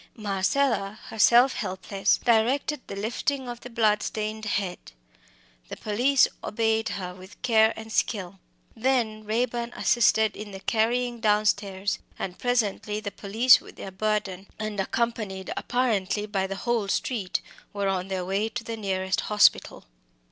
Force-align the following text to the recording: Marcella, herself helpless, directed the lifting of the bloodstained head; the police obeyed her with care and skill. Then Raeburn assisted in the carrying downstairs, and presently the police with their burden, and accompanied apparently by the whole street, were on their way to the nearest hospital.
Marcella, 0.17 0.99
herself 1.09 1.53
helpless, 1.53 2.17
directed 2.17 2.81
the 2.87 2.95
lifting 2.95 3.47
of 3.47 3.59
the 3.59 3.69
bloodstained 3.69 4.45
head; 4.45 4.79
the 5.69 5.77
police 5.77 6.27
obeyed 6.43 6.89
her 6.89 7.13
with 7.13 7.39
care 7.43 7.71
and 7.75 7.93
skill. 7.93 8.39
Then 8.75 9.23
Raeburn 9.23 9.71
assisted 9.75 10.35
in 10.35 10.53
the 10.53 10.59
carrying 10.59 11.19
downstairs, 11.19 11.99
and 12.17 12.39
presently 12.39 12.99
the 12.99 13.11
police 13.11 13.61
with 13.61 13.75
their 13.75 13.91
burden, 13.91 14.47
and 14.57 14.79
accompanied 14.79 15.53
apparently 15.55 16.25
by 16.25 16.47
the 16.47 16.55
whole 16.55 16.87
street, 16.87 17.39
were 17.71 17.87
on 17.87 18.07
their 18.07 18.25
way 18.25 18.49
to 18.49 18.63
the 18.63 18.77
nearest 18.77 19.21
hospital. 19.21 19.85